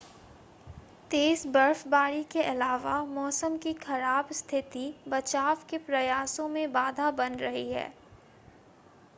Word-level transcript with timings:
तेज़ 1.11 1.47
बर्फबारी 1.47 2.23
के 2.31 2.43
अलावा 2.43 2.95
मौसम 3.07 3.57
की 3.57 3.73
ख़राब 3.83 4.31
स्थिति 4.33 4.93
बचाव 5.09 5.63
के 5.69 5.77
प्रयासों 5.85 6.47
में 6.49 6.71
बाधा 6.73 7.11
बन 7.21 7.35
रही 7.37 7.69
है 7.71 7.87